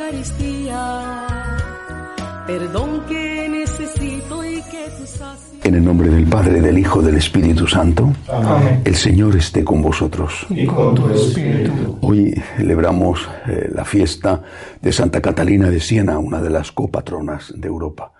Eucaristía, 0.00 1.26
perdón 2.46 3.02
que 3.06 3.48
necesito 3.50 4.42
y 4.42 4.62
que 4.62 4.86
tú 4.96 5.68
En 5.68 5.74
el 5.74 5.84
nombre 5.84 6.08
del 6.08 6.24
Padre, 6.24 6.62
del 6.62 6.78
Hijo, 6.78 7.02
del 7.02 7.18
Espíritu 7.18 7.66
Santo, 7.66 8.10
Amén. 8.26 8.80
el 8.86 8.94
Señor 8.94 9.36
esté 9.36 9.62
con 9.62 9.82
vosotros. 9.82 10.46
Y 10.48 10.64
con 10.64 10.94
tu 10.94 11.10
espíritu. 11.10 11.98
Hoy 12.00 12.32
celebramos 12.56 13.28
eh, 13.46 13.68
la 13.74 13.84
fiesta 13.84 14.42
de 14.80 14.90
Santa 14.90 15.20
Catalina 15.20 15.68
de 15.68 15.80
Siena, 15.80 16.18
una 16.18 16.40
de 16.40 16.48
las 16.48 16.72
copatronas 16.72 17.52
de 17.54 17.68
Europa. 17.68 18.14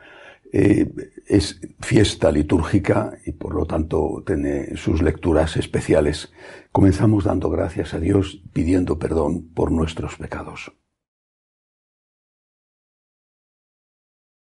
Eh, 0.52 0.86
es 1.26 1.62
fiesta 1.80 2.30
litúrgica 2.30 3.12
y 3.24 3.32
por 3.32 3.54
lo 3.54 3.64
tanto 3.64 4.22
tiene 4.26 4.76
sus 4.76 5.00
lecturas 5.00 5.56
especiales. 5.56 6.30
Comenzamos 6.72 7.24
dando 7.24 7.48
gracias 7.48 7.94
a 7.94 8.00
Dios 8.00 8.42
pidiendo 8.52 8.98
perdón 8.98 9.48
por 9.54 9.72
nuestros 9.72 10.16
pecados. 10.16 10.72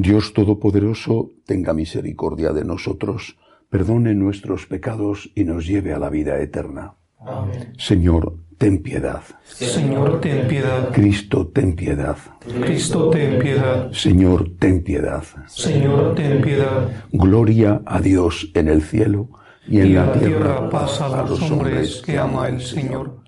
Dios 0.00 0.32
Todopoderoso 0.32 1.32
tenga 1.44 1.74
misericordia 1.74 2.52
de 2.54 2.64
nosotros, 2.64 3.36
perdone 3.68 4.14
nuestros 4.14 4.64
pecados 4.64 5.30
y 5.34 5.44
nos 5.44 5.66
lleve 5.66 5.92
a 5.92 5.98
la 5.98 6.08
vida 6.08 6.40
eterna. 6.40 6.94
Amén. 7.18 7.74
Señor, 7.76 8.38
ten 8.56 8.82
piedad. 8.82 9.20
Señor, 9.44 10.22
ten 10.22 10.48
piedad. 10.48 10.90
Cristo, 10.90 11.48
ten 11.48 11.76
piedad. 11.76 12.16
Cristo, 12.62 13.10
ten 13.10 13.38
piedad. 13.38 13.92
Señor, 13.92 14.52
ten 14.58 14.82
piedad. 14.82 15.22
Señor, 15.48 16.14
ten 16.14 16.40
piedad. 16.40 17.04
Gloria 17.12 17.82
a 17.84 18.00
Dios 18.00 18.50
en 18.54 18.68
el 18.68 18.80
cielo 18.80 19.28
y 19.68 19.80
en 19.80 19.86
Y 19.88 19.92
la 19.92 20.14
tierra 20.14 20.28
tierra 20.28 20.70
paz 20.70 20.98
a 21.02 21.24
los 21.24 21.42
hombres 21.42 22.00
que 22.00 22.16
ama 22.16 22.48
el 22.48 22.62
Señor. 22.62 23.20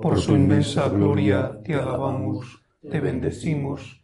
Por 0.00 0.18
su 0.18 0.34
inmensa 0.34 0.88
gloria 0.88 1.60
te 1.62 1.74
alabamos, 1.74 2.62
te 2.90 2.98
bendecimos, 2.98 4.03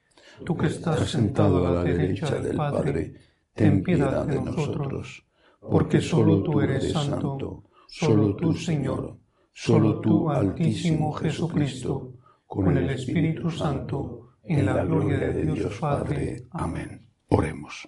Tú 0.45 0.57
que 0.57 0.67
estás 0.67 1.09
sentado 1.09 1.67
a 1.67 1.71
la 1.71 1.83
derecha 1.83 2.35
del 2.35 2.55
Padre, 2.55 3.13
ten 3.53 3.83
piedad 3.83 4.25
de 4.25 4.41
nosotros, 4.41 5.25
porque 5.59 6.01
solo 6.01 6.41
tú 6.41 6.61
eres 6.61 6.91
santo, 6.91 7.63
solo 7.87 8.35
tú, 8.35 8.53
Señor, 8.53 9.17
solo 9.53 9.99
tú, 9.99 10.29
Altísimo 10.29 11.11
Jesucristo, 11.13 12.15
con 12.45 12.77
el 12.77 12.89
Espíritu 12.89 13.49
Santo, 13.49 14.35
en 14.43 14.65
la 14.65 14.83
gloria 14.83 15.19
de 15.19 15.43
Dios 15.45 15.77
Padre. 15.79 16.47
Amén. 16.51 17.07
Oremos. 17.29 17.87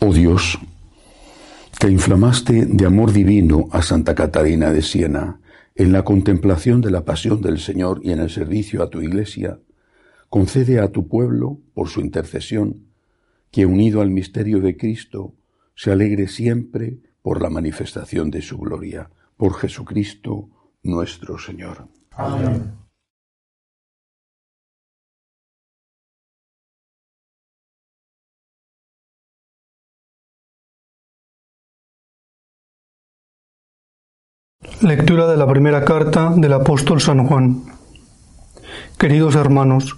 Oh 0.00 0.12
Dios, 0.12 0.56
que 1.80 1.90
inflamaste 1.90 2.66
de 2.66 2.86
amor 2.86 3.12
divino 3.12 3.68
a 3.72 3.82
Santa 3.82 4.14
Catarina 4.14 4.70
de 4.70 4.80
Siena 4.80 5.40
en 5.78 5.92
la 5.92 6.04
contemplación 6.04 6.80
de 6.80 6.90
la 6.90 7.04
pasión 7.04 7.40
del 7.40 7.60
Señor 7.60 8.00
y 8.02 8.10
en 8.10 8.18
el 8.18 8.30
servicio 8.30 8.82
a 8.82 8.90
tu 8.90 9.00
Iglesia, 9.00 9.60
concede 10.28 10.80
a 10.80 10.90
tu 10.90 11.06
pueblo, 11.06 11.60
por 11.72 11.88
su 11.88 12.00
intercesión, 12.00 12.88
que 13.52 13.64
unido 13.64 14.00
al 14.00 14.10
misterio 14.10 14.58
de 14.60 14.76
Cristo, 14.76 15.36
se 15.76 15.92
alegre 15.92 16.26
siempre 16.26 16.98
por 17.22 17.40
la 17.40 17.48
manifestación 17.48 18.28
de 18.32 18.42
su 18.42 18.58
gloria, 18.58 19.08
por 19.36 19.54
Jesucristo 19.54 20.48
nuestro 20.82 21.38
Señor. 21.38 21.86
Amén. 22.10 22.77
Lectura 34.80 35.26
de 35.26 35.36
la 35.36 35.48
primera 35.48 35.84
carta 35.84 36.32
del 36.36 36.52
apóstol 36.52 37.00
San 37.00 37.26
Juan. 37.26 37.64
Queridos 38.96 39.34
hermanos, 39.34 39.96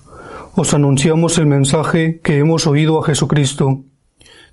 os 0.57 0.73
anunciamos 0.73 1.37
el 1.37 1.45
mensaje 1.45 2.21
que 2.21 2.39
hemos 2.39 2.67
oído 2.67 2.99
a 2.99 3.05
Jesucristo. 3.05 3.85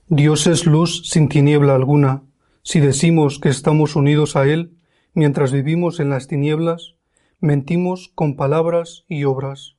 Dios 0.10 0.46
es 0.48 0.66
luz 0.66 1.04
sin 1.06 1.30
tiniebla 1.30 1.76
alguna. 1.76 2.24
Si 2.62 2.82
decimos 2.82 3.40
que 3.40 3.48
estamos 3.48 3.96
unidos 3.96 4.36
a 4.36 4.46
Él 4.46 4.76
mientras 5.14 5.54
vivimos 5.54 6.02
en 6.02 6.10
las 6.10 6.28
tinieblas, 6.28 6.96
mentimos 7.40 8.12
con 8.14 8.36
palabras 8.36 9.06
y 9.08 9.24
obras. 9.24 9.78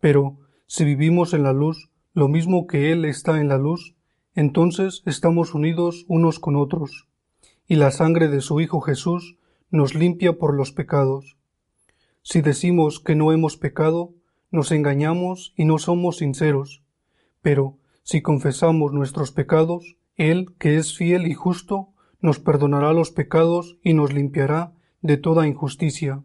Pero 0.00 0.36
si 0.66 0.84
vivimos 0.84 1.32
en 1.32 1.44
la 1.44 1.54
luz, 1.54 1.88
lo 2.12 2.28
mismo 2.28 2.66
que 2.66 2.92
Él 2.92 3.06
está 3.06 3.40
en 3.40 3.48
la 3.48 3.56
luz, 3.56 3.94
entonces 4.34 5.02
estamos 5.06 5.54
unidos 5.54 6.04
unos 6.08 6.40
con 6.40 6.56
otros, 6.56 7.08
y 7.66 7.76
la 7.76 7.90
sangre 7.90 8.28
de 8.28 8.42
su 8.42 8.60
Hijo 8.60 8.82
Jesús 8.82 9.38
nos 9.72 9.94
limpia 9.94 10.34
por 10.34 10.54
los 10.54 10.70
pecados. 10.70 11.38
Si 12.22 12.42
decimos 12.42 13.00
que 13.00 13.16
no 13.16 13.32
hemos 13.32 13.56
pecado, 13.56 14.12
nos 14.50 14.70
engañamos 14.70 15.54
y 15.56 15.64
no 15.64 15.78
somos 15.78 16.18
sinceros. 16.18 16.82
Pero 17.40 17.78
si 18.02 18.20
confesamos 18.20 18.92
nuestros 18.92 19.32
pecados, 19.32 19.96
Él, 20.16 20.54
que 20.58 20.76
es 20.76 20.94
fiel 20.94 21.26
y 21.26 21.32
justo, 21.32 21.88
nos 22.20 22.38
perdonará 22.38 22.92
los 22.92 23.10
pecados 23.10 23.78
y 23.82 23.94
nos 23.94 24.12
limpiará 24.12 24.74
de 25.00 25.16
toda 25.16 25.48
injusticia. 25.48 26.22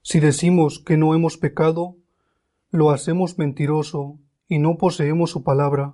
Si 0.00 0.18
decimos 0.18 0.78
que 0.78 0.96
no 0.96 1.14
hemos 1.14 1.36
pecado, 1.36 1.96
lo 2.70 2.90
hacemos 2.90 3.36
mentiroso 3.36 4.18
y 4.48 4.58
no 4.58 4.78
poseemos 4.78 5.30
su 5.30 5.44
palabra. 5.44 5.92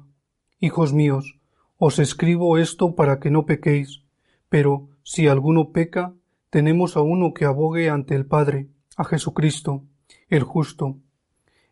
Hijos 0.61 0.93
míos, 0.93 1.41
os 1.79 1.99
escribo 1.99 2.59
esto 2.59 2.95
para 2.95 3.19
que 3.19 3.31
no 3.31 3.45
pequéis, 3.45 4.05
pero 4.49 4.89
si 5.03 5.27
alguno 5.27 5.73
peca, 5.73 6.15
tenemos 6.51 6.97
a 6.97 7.01
uno 7.01 7.35
que 7.35 7.45
abogue 7.45 7.91
ante 7.91 8.15
el 8.15 8.27
Padre, 8.27 8.69
a 8.97 9.05
Jesucristo, 9.05 9.85
el 10.29 10.43
justo. 10.43 10.97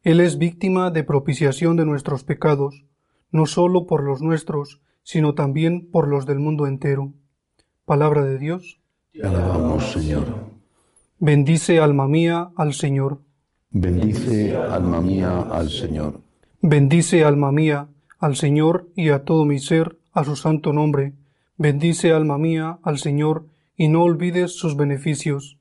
Él 0.02 0.20
es 0.20 0.38
víctima 0.38 0.90
de 0.90 1.04
propiciación 1.04 1.76
de 1.76 1.84
nuestros 1.84 2.24
pecados, 2.24 2.84
no 3.30 3.46
sólo 3.46 3.86
por 3.86 4.02
los 4.02 4.22
nuestros, 4.22 4.80
sino 5.02 5.34
también 5.34 5.90
por 5.90 6.08
los 6.08 6.26
del 6.26 6.38
mundo 6.38 6.66
entero. 6.66 7.12
Palabra 7.84 8.24
de 8.24 8.38
Dios. 8.38 8.80
Te 9.12 9.26
alabamos, 9.26 9.92
Señor. 9.92 10.24
Bendice 11.18 11.80
alma 11.80 12.06
mía 12.06 12.50
al 12.56 12.74
Señor. 12.74 13.20
Bendice, 13.70 14.56
alma 14.56 15.00
mía, 15.00 15.40
al 15.50 15.70
Señor. 15.70 16.20
Bendice 16.60 17.24
alma 17.24 17.52
mía 17.52 17.88
al 18.18 18.36
Señor 18.36 18.88
y 18.94 19.10
a 19.10 19.24
todo 19.24 19.44
mi 19.44 19.58
ser 19.58 19.98
a 20.12 20.24
su 20.24 20.36
santo 20.36 20.72
nombre. 20.72 21.12
Bendice 21.56 22.12
alma 22.12 22.38
mía 22.38 22.78
al 22.82 22.98
Señor 22.98 23.46
y 23.76 23.88
no 23.88 24.02
olvides 24.02 24.52
sus 24.52 24.76
beneficios. 24.76 25.58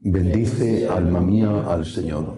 Bendice, 0.00 0.88
alma 0.88 1.20
mía, 1.20 1.64
al 1.66 1.86
Señor. 1.86 2.36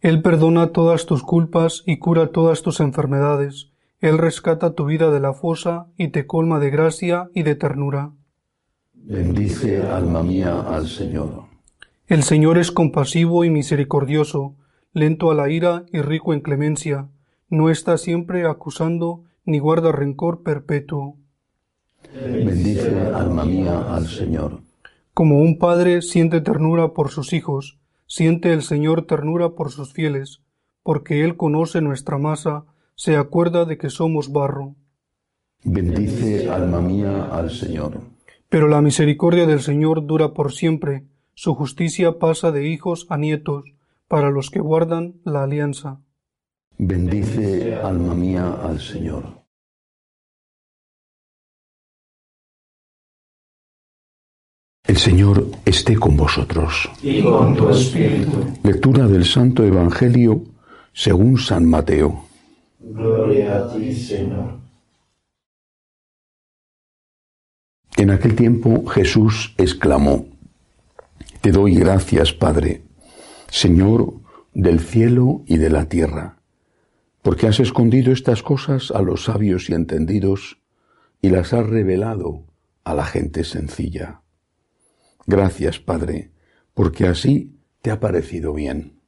Él 0.00 0.22
perdona 0.22 0.68
todas 0.68 1.06
tus 1.06 1.22
culpas 1.22 1.82
y 1.86 1.98
cura 1.98 2.28
todas 2.28 2.62
tus 2.62 2.80
enfermedades. 2.80 3.70
Él 4.00 4.18
rescata 4.18 4.74
tu 4.74 4.86
vida 4.86 5.10
de 5.10 5.20
la 5.20 5.32
fosa 5.32 5.88
y 5.96 6.08
te 6.08 6.26
colma 6.26 6.58
de 6.60 6.70
gracia 6.70 7.28
y 7.34 7.42
de 7.42 7.54
ternura. 7.54 8.12
Bendice, 8.94 9.82
alma 9.82 10.22
mía, 10.22 10.60
al 10.60 10.88
Señor. 10.88 11.44
El 12.06 12.22
Señor 12.22 12.56
es 12.58 12.70
compasivo 12.70 13.44
y 13.44 13.50
misericordioso, 13.50 14.54
lento 14.92 15.30
a 15.30 15.34
la 15.34 15.50
ira 15.50 15.84
y 15.92 16.00
rico 16.00 16.32
en 16.32 16.40
clemencia. 16.40 17.08
No 17.48 17.68
está 17.68 17.98
siempre 17.98 18.46
acusando 18.46 19.24
ni 19.44 19.58
guarda 19.58 19.92
rencor 19.92 20.42
perpetuo. 20.42 21.16
Bendice, 22.14 22.98
alma 23.14 23.44
mía, 23.44 23.94
al 23.94 24.06
Señor. 24.06 24.60
Como 25.14 25.40
un 25.40 25.58
padre 25.58 26.02
siente 26.02 26.40
ternura 26.40 26.92
por 26.92 27.10
sus 27.10 27.32
hijos, 27.32 27.78
siente 28.06 28.52
el 28.52 28.62
Señor 28.62 29.06
ternura 29.06 29.50
por 29.50 29.70
sus 29.70 29.92
fieles, 29.92 30.42
porque 30.82 31.24
Él 31.24 31.36
conoce 31.36 31.80
nuestra 31.80 32.18
masa, 32.18 32.64
se 32.94 33.16
acuerda 33.16 33.64
de 33.64 33.78
que 33.78 33.90
somos 33.90 34.32
barro. 34.32 34.74
Bendice, 35.64 36.48
alma 36.50 36.80
mía, 36.80 37.28
al 37.32 37.50
Señor. 37.50 38.00
Pero 38.48 38.68
la 38.68 38.80
misericordia 38.80 39.46
del 39.46 39.60
Señor 39.60 40.06
dura 40.06 40.32
por 40.32 40.52
siempre, 40.52 41.04
su 41.34 41.54
justicia 41.54 42.18
pasa 42.18 42.52
de 42.52 42.68
hijos 42.68 43.06
a 43.10 43.16
nietos, 43.16 43.64
para 44.08 44.30
los 44.30 44.50
que 44.50 44.60
guardan 44.60 45.16
la 45.24 45.42
alianza. 45.42 46.00
Bendice, 46.78 47.74
alma 47.74 48.14
mía, 48.14 48.52
al 48.62 48.80
Señor. 48.80 49.35
El 54.86 54.98
Señor 54.98 55.48
esté 55.64 55.96
con 55.96 56.16
vosotros. 56.16 56.88
Y 57.02 57.20
con 57.22 57.56
tu 57.56 57.70
espíritu. 57.70 58.46
Lectura 58.62 59.08
del 59.08 59.24
Santo 59.24 59.64
Evangelio 59.64 60.44
según 60.92 61.38
San 61.38 61.68
Mateo. 61.68 62.24
Gloria 62.78 63.58
a 63.58 63.72
ti, 63.74 63.92
Señor. 63.92 64.58
En 67.96 68.10
aquel 68.10 68.36
tiempo 68.36 68.86
Jesús 68.86 69.54
exclamó, 69.58 70.26
Te 71.40 71.50
doy 71.50 71.74
gracias, 71.74 72.32
Padre, 72.32 72.82
Señor 73.48 74.14
del 74.54 74.80
cielo 74.80 75.42
y 75.46 75.58
de 75.58 75.70
la 75.70 75.88
tierra, 75.88 76.38
porque 77.22 77.48
has 77.48 77.58
escondido 77.58 78.12
estas 78.12 78.42
cosas 78.42 78.90
a 78.90 79.02
los 79.02 79.24
sabios 79.24 79.68
y 79.68 79.74
entendidos 79.74 80.58
y 81.20 81.30
las 81.30 81.52
has 81.52 81.66
revelado 81.66 82.44
a 82.84 82.94
la 82.94 83.04
gente 83.04 83.42
sencilla. 83.44 84.20
Gracias, 85.26 85.80
Padre, 85.80 86.30
porque 86.72 87.06
así 87.06 87.56
te 87.82 87.90
ha 87.90 87.98
parecido 87.98 88.54
bien. 88.54 89.00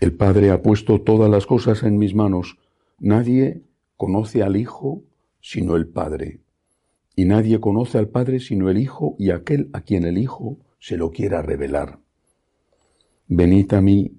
El 0.00 0.14
Padre 0.14 0.50
ha 0.50 0.62
puesto 0.62 1.02
todas 1.02 1.30
las 1.30 1.46
cosas 1.46 1.82
en 1.82 1.98
mis 1.98 2.14
manos. 2.14 2.58
Nadie 2.98 3.62
conoce 3.96 4.42
al 4.42 4.56
Hijo 4.56 5.04
sino 5.42 5.76
el 5.76 5.86
Padre. 5.86 6.40
Y 7.14 7.26
nadie 7.26 7.60
conoce 7.60 7.98
al 7.98 8.08
Padre 8.08 8.40
sino 8.40 8.70
el 8.70 8.78
Hijo 8.78 9.16
y 9.18 9.30
aquel 9.30 9.68
a 9.74 9.82
quien 9.82 10.04
el 10.04 10.16
Hijo 10.16 10.58
se 10.78 10.96
lo 10.96 11.10
quiera 11.10 11.42
revelar. 11.42 11.98
Venid 13.28 13.72
a 13.74 13.80
mí, 13.80 14.18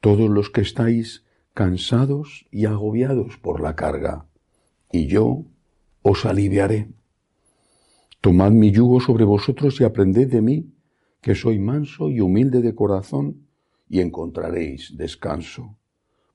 todos 0.00 0.30
los 0.30 0.50
que 0.50 0.60
estáis 0.60 1.24
cansados 1.54 2.46
y 2.52 2.66
agobiados 2.66 3.38
por 3.38 3.60
la 3.60 3.74
carga, 3.74 4.26
y 4.92 5.06
yo 5.08 5.44
os 6.02 6.24
aliviaré. 6.24 6.88
Tomad 8.26 8.50
mi 8.50 8.72
yugo 8.72 8.98
sobre 8.98 9.24
vosotros 9.24 9.80
y 9.80 9.84
aprended 9.84 10.28
de 10.28 10.42
mí, 10.42 10.74
que 11.20 11.36
soy 11.36 11.60
manso 11.60 12.10
y 12.10 12.20
humilde 12.20 12.60
de 12.60 12.74
corazón, 12.74 13.46
y 13.88 14.00
encontraréis 14.00 14.96
descanso, 14.96 15.76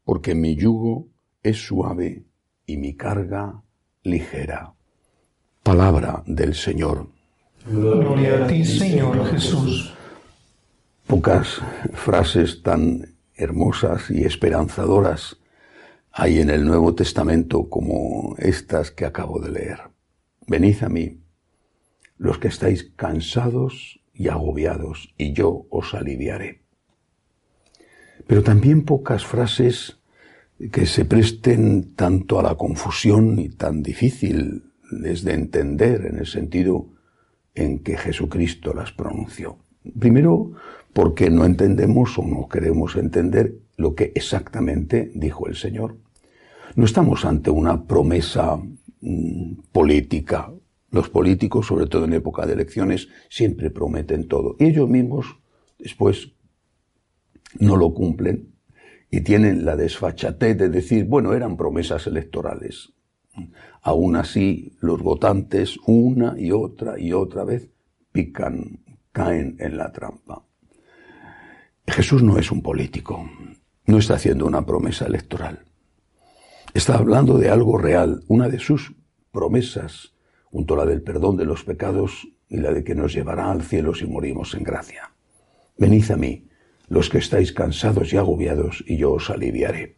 porque 0.06 0.34
mi 0.34 0.56
yugo 0.56 1.10
es 1.44 1.58
suave 1.58 2.24
y 2.66 2.78
mi 2.78 2.96
carga 2.96 3.62
ligera. 4.04 4.74
Palabra 5.64 6.24
del 6.26 6.56
Señor. 6.56 7.10
Gloria 7.70 8.46
a 8.46 8.48
ti, 8.48 8.64
Señor 8.64 9.26
Jesús. 9.26 9.94
Pocas 11.08 11.62
frases 11.92 12.64
tan 12.64 13.18
hermosas 13.36 14.10
y 14.10 14.24
esperanzadoras 14.24 15.36
hay 16.14 16.40
en 16.40 16.52
el 16.52 16.64
Nuevo 16.64 16.96
Testamento 16.96 17.68
como 17.68 18.38
estas 18.38 18.92
que 18.92 19.04
acabo 19.04 19.42
de 19.42 19.52
leer. 19.52 19.80
Venid 20.48 20.84
a 20.84 20.88
mí, 20.88 21.21
los 22.22 22.38
que 22.38 22.50
estáis 22.50 22.92
cansados 22.96 24.00
y 24.14 24.28
agobiados, 24.28 25.12
y 25.18 25.34
yo 25.34 25.66
os 25.72 25.96
aliviaré. 25.96 26.62
Pero 28.28 28.44
también 28.44 28.86
pocas 28.86 29.26
frases 29.26 29.98
que 30.72 30.86
se 30.86 31.04
presten 31.04 31.96
tanto 31.96 32.40
a 32.40 32.44
la 32.44 32.54
confusión 32.54 33.40
y 33.40 33.50
tan 33.50 33.82
difíciles 33.82 35.24
de 35.24 35.34
entender 35.34 36.06
en 36.06 36.20
el 36.20 36.28
sentido 36.28 36.90
en 37.56 37.80
que 37.80 37.98
Jesucristo 37.98 38.76
las 38.76 38.92
pronunció. 38.92 39.58
Primero, 40.00 40.52
porque 40.94 41.32
no 41.32 41.44
entendemos 41.44 42.20
o 42.20 42.24
no 42.24 42.48
queremos 42.48 42.98
entender 42.98 43.56
lo 43.78 43.96
que 43.96 44.12
exactamente 44.14 45.12
dijo 45.16 45.48
el 45.48 45.56
Señor. 45.56 45.98
No 46.76 46.86
estamos 46.86 47.26
ante 47.26 47.50
una 47.50 47.86
promesa 47.86 48.60
mm, 49.02 49.54
política 49.72 50.52
los 50.92 51.10
políticos, 51.10 51.68
sobre 51.68 51.88
todo 51.88 52.06
en 52.06 52.14
época 52.14 52.46
de 52.46 52.54
elecciones, 52.54 53.08
siempre 53.30 53.72
prometen 53.72 54.28
todo. 54.28 54.56
Y 54.60 54.66
ellos 54.66 54.90
mismos 54.90 55.26
después 55.80 56.34
no 57.60 57.78
lo 57.78 57.94
cumplen 57.94 58.54
y 59.10 59.22
tienen 59.22 59.66
la 59.66 59.76
desfachatez 59.76 60.58
de 60.58 60.70
decir, 60.70 61.06
bueno, 61.06 61.34
eran 61.34 61.58
promesas 61.58 62.08
electorales. 62.08 62.94
Aún 63.82 64.16
así, 64.18 64.78
los 64.82 65.02
votantes 65.02 65.78
una 65.86 66.36
y 66.38 66.52
otra 66.52 67.00
y 67.00 67.14
otra 67.14 67.46
vez 67.46 67.70
pican, 68.12 68.80
caen 69.12 69.56
en 69.60 69.78
la 69.78 69.92
trampa. 69.92 70.46
Jesús 71.88 72.22
no 72.22 72.38
es 72.38 72.52
un 72.52 72.62
político, 72.62 73.30
no 73.86 73.98
está 73.98 74.16
haciendo 74.16 74.46
una 74.46 74.66
promesa 74.66 75.06
electoral. 75.06 75.60
Está 76.74 76.98
hablando 76.98 77.38
de 77.38 77.50
algo 77.50 77.78
real, 77.78 78.24
una 78.28 78.48
de 78.48 78.60
sus 78.60 78.94
promesas 79.32 80.11
junto 80.52 80.76
la 80.76 80.86
del 80.86 81.02
perdón 81.02 81.38
de 81.38 81.46
los 81.46 81.64
pecados 81.64 82.28
y 82.50 82.58
la 82.58 82.72
de 82.72 82.84
que 82.84 82.94
nos 82.94 83.14
llevará 83.14 83.50
al 83.52 83.64
cielo 83.64 83.94
si 83.94 84.06
morimos 84.06 84.54
en 84.54 84.64
gracia. 84.64 85.14
Venid 85.78 86.12
a 86.12 86.18
mí, 86.18 86.48
los 86.90 87.10
que 87.10 87.20
estáis 87.20 87.54
cansados 87.54 88.12
y 88.12 88.18
agobiados, 88.18 88.84
y 88.86 88.98
yo 88.98 89.14
os 89.14 89.30
aliviaré. 89.30 89.96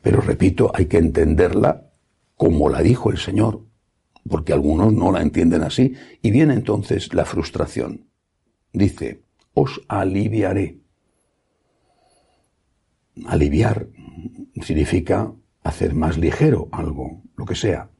Pero 0.00 0.20
repito, 0.20 0.70
hay 0.72 0.86
que 0.86 0.98
entenderla 0.98 1.90
como 2.36 2.68
la 2.68 2.80
dijo 2.80 3.10
el 3.10 3.18
Señor, 3.18 3.64
porque 4.28 4.52
algunos 4.52 4.92
no 4.92 5.10
la 5.10 5.20
entienden 5.20 5.62
así, 5.62 5.94
y 6.22 6.30
viene 6.30 6.54
entonces 6.54 7.12
la 7.12 7.24
frustración. 7.24 8.06
Dice, 8.72 9.24
os 9.52 9.80
aliviaré. 9.88 10.78
Aliviar 13.26 13.88
significa 14.62 15.32
hacer 15.64 15.94
más 15.94 16.18
ligero 16.18 16.68
algo, 16.70 17.22
lo 17.36 17.44
que 17.44 17.56
sea 17.56 17.90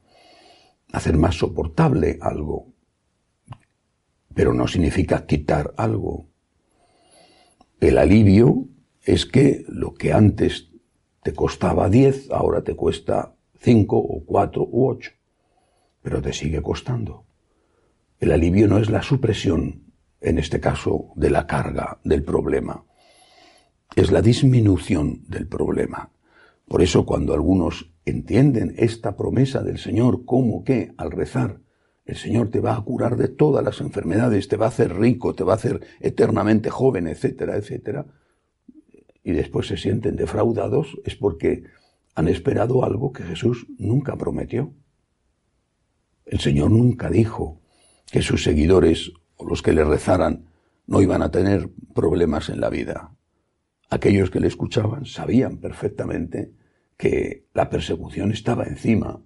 hacer 0.93 1.17
más 1.17 1.35
soportable 1.35 2.19
algo, 2.21 2.71
pero 4.33 4.53
no 4.53 4.67
significa 4.67 5.25
quitar 5.25 5.73
algo. 5.75 6.27
El 7.81 7.97
alivio 7.97 8.69
es 9.01 9.25
que 9.25 9.65
lo 9.67 9.95
que 9.95 10.13
antes 10.13 10.69
te 11.23 11.33
costaba 11.33 11.89
10, 11.89 12.31
ahora 12.31 12.63
te 12.63 12.75
cuesta 12.75 13.35
5 13.59 13.97
o 13.97 14.23
4 14.23 14.63
u 14.63 14.89
8, 14.89 15.11
pero 16.01 16.21
te 16.21 16.31
sigue 16.31 16.61
costando. 16.61 17.25
El 18.19 18.31
alivio 18.31 18.67
no 18.67 18.77
es 18.77 18.89
la 18.89 19.01
supresión, 19.01 19.91
en 20.21 20.37
este 20.37 20.59
caso, 20.59 21.11
de 21.15 21.31
la 21.31 21.47
carga 21.47 21.99
del 22.03 22.23
problema, 22.23 22.85
es 23.95 24.11
la 24.11 24.21
disminución 24.21 25.23
del 25.27 25.47
problema. 25.47 26.11
Por 26.67 26.83
eso 26.83 27.05
cuando 27.05 27.33
algunos 27.33 27.92
entienden 28.05 28.75
esta 28.77 29.15
promesa 29.15 29.63
del 29.63 29.77
Señor 29.77 30.25
como 30.25 30.63
que 30.63 30.93
al 30.97 31.11
rezar 31.11 31.61
el 32.05 32.17
Señor 32.17 32.49
te 32.49 32.59
va 32.59 32.75
a 32.75 32.81
curar 32.81 33.15
de 33.15 33.29
todas 33.29 33.63
las 33.63 33.79
enfermedades, 33.79 34.49
te 34.49 34.57
va 34.57 34.65
a 34.65 34.69
hacer 34.69 34.97
rico, 34.97 35.35
te 35.35 35.43
va 35.43 35.53
a 35.53 35.55
hacer 35.55 35.85
eternamente 36.01 36.69
joven, 36.69 37.07
etcétera, 37.07 37.55
etcétera, 37.55 38.05
y 39.23 39.31
después 39.31 39.67
se 39.67 39.77
sienten 39.77 40.17
defraudados, 40.17 40.97
es 41.05 41.15
porque 41.15 41.63
han 42.13 42.27
esperado 42.27 42.83
algo 42.83 43.13
que 43.13 43.23
Jesús 43.23 43.67
nunca 43.77 44.17
prometió. 44.17 44.73
El 46.25 46.39
Señor 46.39 46.71
nunca 46.71 47.09
dijo 47.09 47.61
que 48.11 48.21
sus 48.21 48.43
seguidores 48.43 49.13
o 49.37 49.47
los 49.47 49.61
que 49.61 49.73
le 49.73 49.85
rezaran 49.85 50.45
no 50.85 51.01
iban 51.01 51.21
a 51.21 51.31
tener 51.31 51.69
problemas 51.95 52.49
en 52.49 52.59
la 52.59 52.69
vida. 52.69 53.15
Aquellos 53.89 54.29
que 54.29 54.41
le 54.41 54.47
escuchaban 54.47 55.05
sabían 55.05 55.57
perfectamente 55.57 56.51
que 56.97 57.47
la 57.53 57.69
persecución 57.69 58.31
estaba 58.31 58.65
encima. 58.65 59.21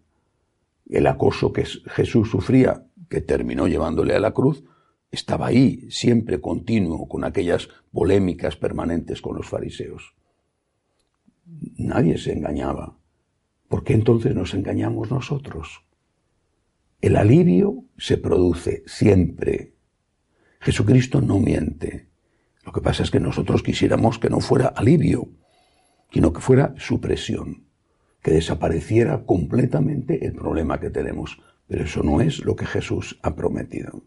El 0.90 1.08
acoso 1.08 1.52
que 1.54 1.66
Jesús 1.66 2.30
sufría, 2.30 2.86
que 3.10 3.22
terminó 3.22 3.68
llevándole 3.68 4.16
a 4.16 4.20
la 4.20 4.34
cruz, 4.34 4.64
estaba 5.12 5.48
ahí, 5.48 5.90
siempre 5.90 6.42
continuo, 6.42 7.08
con 7.08 7.24
aquellas 7.24 7.70
polémicas 7.92 8.56
permanentes 8.56 9.22
con 9.22 9.36
los 9.36 9.48
fariseos. 9.48 10.16
Nadie 11.78 12.18
se 12.18 12.34
engañaba. 12.34 12.98
¿Por 13.68 13.84
qué 13.84 13.94
entonces 13.94 14.36
nos 14.36 14.54
engañamos 14.54 15.12
nosotros? 15.12 15.84
El 17.02 17.16
alivio 17.16 17.84
se 17.98 18.18
produce 18.18 18.84
siempre. 18.86 19.74
Jesucristo 20.60 21.22
no 21.22 21.40
miente. 21.40 22.10
Lo 22.66 22.72
que 22.72 22.82
pasa 22.82 23.04
es 23.04 23.12
que 23.12 23.20
nosotros 23.20 23.64
quisiéramos 23.64 24.20
que 24.20 24.30
no 24.30 24.40
fuera 24.40 24.68
alivio, 24.68 25.30
sino 26.12 26.34
que 26.34 26.42
fuera 26.42 26.74
supresión, 26.78 27.64
que 28.22 28.32
desapareciera 28.32 29.26
completamente 29.26 30.26
el 30.26 30.34
problema 30.34 30.80
que 30.80 30.90
tenemos. 30.90 31.40
Pero 31.68 31.84
eso 31.84 32.04
no 32.04 32.22
es 32.22 32.46
lo 32.46 32.56
que 32.56 32.66
Jesús 32.66 33.20
ha 33.24 33.36
prometido. 33.36 34.04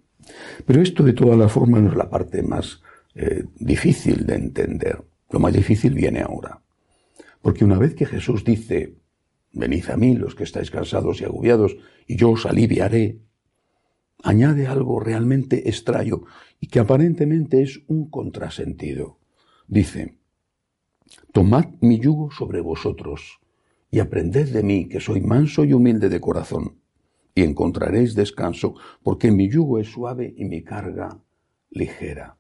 Pero 0.67 0.81
esto 0.81 1.03
de 1.03 1.13
todas 1.13 1.39
las 1.39 1.53
formas 1.53 1.83
no 1.83 1.91
es 1.91 1.97
la 1.97 2.09
parte 2.09 2.43
más 2.43 2.83
eh, 3.15 3.45
difícil 3.59 4.27
de 4.27 4.35
entender. 4.35 5.03
Lo 5.31 5.39
más 5.41 5.53
difícil 5.53 5.95
viene 5.95 6.21
ahora. 6.21 6.63
Porque 7.43 7.65
una 7.65 7.79
vez 7.79 7.95
que 7.95 8.07
Jesús 8.07 8.45
dice, 8.45 8.95
venid 9.53 9.89
a 9.91 9.97
mí 9.97 10.17
los 10.17 10.35
que 10.35 10.45
estáis 10.45 10.71
cansados 10.71 11.21
y 11.21 11.25
agobiados, 11.25 11.77
y 12.07 12.17
yo 12.17 12.31
os 12.31 12.47
aliviaré, 12.47 13.21
añade 14.23 14.67
algo 14.67 15.01
realmente 15.01 15.69
extraño 15.69 16.23
y 16.61 16.67
que 16.69 16.81
aparentemente 16.81 17.63
es 17.63 17.83
un 17.87 18.11
contrasentido. 18.11 19.19
Dice, 19.67 20.20
tomad 21.33 21.67
mi 21.81 21.99
yugo 21.99 22.31
sobre 22.31 22.61
vosotros 22.61 23.41
y 23.91 24.01
aprended 24.01 24.53
de 24.53 24.63
mí 24.63 24.89
que 24.89 25.01
soy 25.01 25.21
manso 25.21 25.65
y 25.65 25.73
humilde 25.73 26.09
de 26.09 26.21
corazón 26.21 26.81
y 27.35 27.43
encontraréis 27.43 28.15
descanso, 28.15 28.75
porque 29.03 29.31
mi 29.31 29.49
yugo 29.49 29.79
es 29.79 29.89
suave 29.89 30.35
y 30.37 30.45
mi 30.45 30.63
carga 30.63 31.19
ligera. 31.71 32.37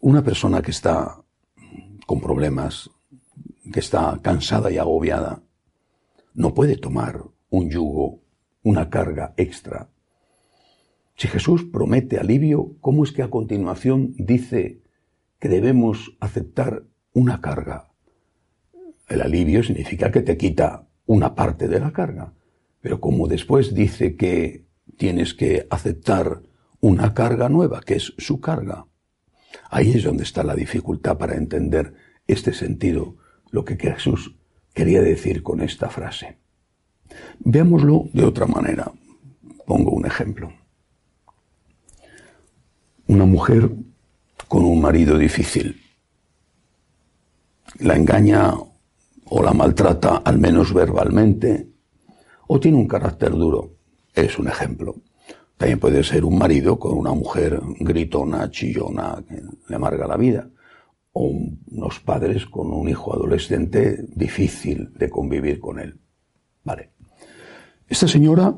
Una 0.00 0.22
persona 0.22 0.62
que 0.62 0.70
está 0.70 1.22
con 2.06 2.20
problemas, 2.20 2.90
que 3.72 3.80
está 3.80 4.18
cansada 4.22 4.70
y 4.70 4.78
agobiada, 4.78 5.42
no 6.34 6.54
puede 6.54 6.76
tomar 6.76 7.24
un 7.50 7.70
yugo, 7.70 8.20
una 8.62 8.90
carga 8.90 9.32
extra. 9.36 9.88
Si 11.16 11.28
Jesús 11.28 11.64
promete 11.64 12.18
alivio, 12.18 12.76
¿cómo 12.80 13.04
es 13.04 13.12
que 13.12 13.22
a 13.22 13.30
continuación 13.30 14.14
dice 14.18 14.82
que 15.38 15.48
debemos 15.48 16.16
aceptar 16.20 16.84
una 17.12 17.40
carga? 17.40 17.90
El 19.08 19.22
alivio 19.22 19.62
significa 19.62 20.10
que 20.10 20.22
te 20.22 20.36
quita 20.36 20.88
una 21.06 21.34
parte 21.34 21.68
de 21.68 21.80
la 21.80 21.92
carga. 21.92 22.32
Pero 22.80 23.00
como 23.00 23.28
después 23.28 23.74
dice 23.74 24.16
que 24.16 24.66
tienes 24.96 25.34
que 25.34 25.66
aceptar 25.70 26.42
una 26.80 27.14
carga 27.14 27.48
nueva, 27.48 27.80
que 27.80 27.94
es 27.94 28.14
su 28.18 28.40
carga, 28.40 28.86
ahí 29.70 29.92
es 29.92 30.04
donde 30.04 30.24
está 30.24 30.42
la 30.42 30.54
dificultad 30.54 31.18
para 31.18 31.36
entender 31.36 31.94
este 32.26 32.52
sentido, 32.52 33.16
lo 33.50 33.64
que 33.64 33.76
Jesús 33.76 34.36
quería 34.74 35.00
decir 35.00 35.42
con 35.42 35.60
esta 35.60 35.88
frase. 35.88 36.38
Veámoslo 37.38 38.08
de 38.12 38.24
otra 38.24 38.46
manera. 38.46 38.92
Pongo 39.66 39.92
un 39.92 40.06
ejemplo. 40.06 40.52
Una 43.06 43.24
mujer 43.24 43.70
con 44.48 44.64
un 44.64 44.80
marido 44.80 45.18
difícil. 45.18 45.80
La 47.80 47.96
engaña 47.96 48.52
o 49.28 49.42
la 49.42 49.52
maltrata, 49.52 50.18
al 50.18 50.38
menos 50.38 50.72
verbalmente, 50.72 51.68
o 52.46 52.60
tiene 52.60 52.78
un 52.78 52.86
carácter 52.86 53.32
duro. 53.32 53.72
Es 54.14 54.38
un 54.38 54.48
ejemplo. 54.48 54.96
También 55.56 55.80
puede 55.80 56.04
ser 56.04 56.24
un 56.24 56.38
marido 56.38 56.78
con 56.78 56.96
una 56.96 57.12
mujer 57.12 57.60
gritona, 57.80 58.50
chillona, 58.50 59.22
que 59.28 59.42
le 59.68 59.76
amarga 59.76 60.06
la 60.06 60.16
vida. 60.16 60.48
O 61.12 61.32
unos 61.70 62.00
padres 62.00 62.46
con 62.46 62.72
un 62.72 62.88
hijo 62.88 63.14
adolescente 63.14 64.04
difícil 64.14 64.92
de 64.94 65.08
convivir 65.08 65.58
con 65.60 65.80
él. 65.80 65.98
Vale. 66.62 66.90
Esta 67.88 68.06
señora 68.06 68.54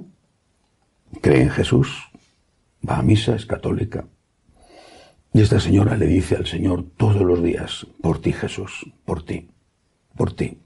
cree 1.21 1.42
en 1.42 1.50
Jesús, 1.50 2.11
va 2.88 2.99
a 2.99 3.02
misa, 3.02 3.37
es 3.37 3.47
católica. 3.47 4.07
Y 5.32 5.40
esta 5.42 5.61
señora 5.61 5.97
le 5.97 6.06
dice 6.06 6.37
al 6.37 6.47
Señor 6.47 6.85
todos 6.97 7.23
los 7.23 7.42
días, 7.42 7.87
por 8.00 8.20
ti 8.20 8.32
Jesús, 8.32 8.92
por 9.04 9.23
ti, 9.25 9.49
por 10.16 10.32
ti. 10.32 10.58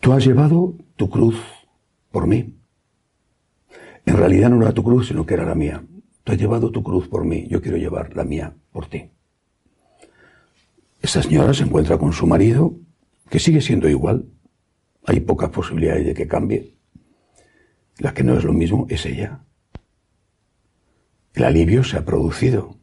Tú 0.00 0.12
has 0.12 0.24
llevado 0.24 0.74
tu 0.96 1.08
cruz 1.10 1.36
por 2.10 2.26
mí. 2.26 2.56
En 4.04 4.16
realidad 4.16 4.50
no 4.50 4.62
era 4.62 4.72
tu 4.72 4.82
cruz, 4.82 5.08
sino 5.08 5.24
que 5.24 5.34
era 5.34 5.44
la 5.44 5.54
mía. 5.54 5.84
Tú 6.24 6.32
has 6.32 6.38
llevado 6.38 6.70
tu 6.70 6.82
cruz 6.82 7.08
por 7.08 7.24
mí, 7.24 7.46
yo 7.48 7.60
quiero 7.60 7.76
llevar 7.76 8.16
la 8.16 8.24
mía 8.24 8.54
por 8.72 8.86
ti. 8.86 9.10
Esta 11.00 11.22
señora 11.22 11.52
se 11.52 11.64
encuentra 11.64 11.98
con 11.98 12.12
su 12.12 12.26
marido, 12.26 12.76
que 13.28 13.38
sigue 13.38 13.60
siendo 13.60 13.88
igual. 13.88 14.26
Hay 15.04 15.20
pocas 15.20 15.50
posibilidades 15.50 16.06
de 16.06 16.14
que 16.14 16.28
cambie. 16.28 16.76
La 17.98 18.14
que 18.14 18.22
no 18.22 18.36
es 18.36 18.44
lo 18.44 18.52
mismo 18.52 18.86
es 18.88 19.04
ella. 19.06 19.44
El 21.34 21.44
alivio 21.44 21.82
se 21.82 21.96
ha 21.96 22.04
producido. 22.04 22.81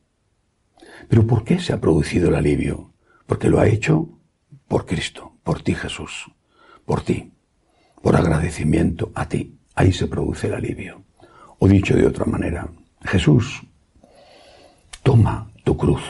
Pero 1.10 1.28
¿por 1.28 1.44
qué 1.44 1.60
se 1.60 1.74
ha 1.74 1.82
producido 1.82 2.30
el 2.30 2.36
alivio? 2.36 2.94
Porque 3.25 3.50
lo 3.50 3.60
ha 3.60 3.68
hecho 3.68 4.08
por 4.70 4.86
Cristo, 4.86 5.34
por 5.44 5.62
ti 5.62 5.75
Jesús, 5.75 6.32
por 6.86 7.01
ti 7.01 7.34
por 8.01 8.16
agradecimiento 8.16 9.12
a 9.16 9.28
ti. 9.28 9.58
Ahí 9.75 9.92
se 9.92 10.08
produce 10.08 10.48
el 10.48 10.54
alivio. 10.54 11.04
O 11.60 11.68
dicho 11.68 11.96
de 11.96 12.08
otra 12.08 12.25
manera, 12.25 12.70
Jesús, 13.04 13.62
toma 15.04 15.51
tu 15.63 15.78
cruz. 15.78 16.01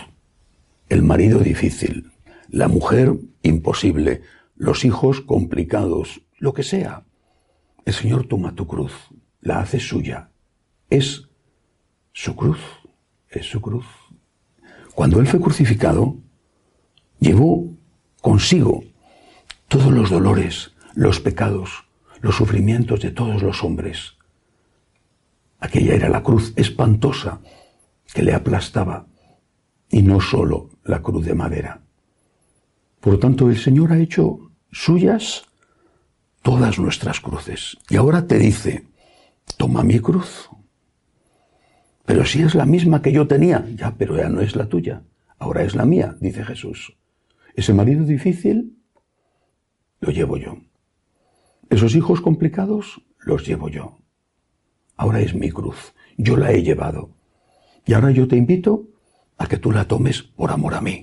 El 0.87 1.03
marido 1.03 1.39
difícil, 1.39 2.11
la 2.49 2.67
mujer 2.67 3.15
imposible, 3.43 4.21
los 4.55 4.85
hijos 4.85 5.21
complicados, 5.21 6.21
lo 6.37 6.53
que 6.53 6.63
sea. 6.63 7.03
El 7.85 7.93
Señor 7.93 8.27
toma 8.27 8.55
tu 8.55 8.67
cruz, 8.67 8.93
la 9.41 9.59
hace 9.59 9.79
suya. 9.79 10.29
Es 10.89 11.27
su 12.11 12.35
cruz, 12.35 12.59
es 13.29 13.45
su 13.45 13.61
cruz. 13.61 13.85
Cuando 14.99 15.21
Él 15.21 15.27
fue 15.27 15.39
crucificado, 15.39 16.17
llevó 17.21 17.73
consigo 18.19 18.83
todos 19.69 19.93
los 19.93 20.09
dolores, 20.09 20.73
los 20.93 21.21
pecados, 21.21 21.85
los 22.19 22.35
sufrimientos 22.35 22.99
de 22.99 23.11
todos 23.11 23.41
los 23.41 23.63
hombres. 23.63 24.17
Aquella 25.61 25.95
era 25.95 26.09
la 26.09 26.21
cruz 26.21 26.51
espantosa 26.57 27.39
que 28.13 28.23
le 28.23 28.33
aplastaba, 28.33 29.07
y 29.89 30.01
no 30.01 30.19
sólo 30.19 30.69
la 30.83 31.01
cruz 31.01 31.25
de 31.25 31.33
madera. 31.33 31.81
Por 32.99 33.13
lo 33.13 33.19
tanto, 33.19 33.49
el 33.49 33.57
Señor 33.57 33.93
ha 33.93 33.99
hecho 33.99 34.51
suyas 34.69 35.43
todas 36.41 36.77
nuestras 36.77 37.21
cruces. 37.21 37.77
Y 37.89 37.95
ahora 37.95 38.27
te 38.27 38.37
dice, 38.37 38.85
toma 39.55 39.81
mi 39.81 40.01
cruz. 40.01 40.49
Pero 42.09 42.25
si 42.25 42.41
es 42.41 42.55
la 42.55 42.65
misma 42.65 43.03
que 43.03 43.11
yo 43.11 43.27
tenía, 43.27 43.67
ya, 43.75 43.93
pero 43.95 44.17
ya 44.17 44.29
no 44.29 44.41
es 44.41 44.55
la 44.55 44.65
tuya, 44.65 45.03
ahora 45.37 45.61
es 45.61 45.75
la 45.75 45.85
mía, 45.85 46.15
dice 46.19 46.43
Jesús. 46.43 46.97
Ese 47.53 47.71
marido 47.71 48.03
difícil 48.03 48.79
lo 49.99 50.11
llevo 50.11 50.37
yo. 50.37 50.57
Esos 51.69 51.93
hijos 51.93 52.19
complicados 52.19 53.03
los 53.19 53.45
llevo 53.45 53.69
yo. 53.69 53.99
Ahora 54.97 55.19
es 55.19 55.35
mi 55.35 55.51
cruz. 55.51 55.93
Yo 56.17 56.35
la 56.35 56.51
he 56.51 56.63
llevado. 56.63 57.11
Y 57.85 57.93
ahora 57.93 58.09
yo 58.09 58.27
te 58.27 58.37
invito 58.37 58.87
a 59.37 59.45
que 59.45 59.57
tú 59.57 59.71
la 59.71 59.87
tomes 59.87 60.23
por 60.23 60.49
amor 60.49 60.73
a 60.73 60.81
mí. 60.81 61.01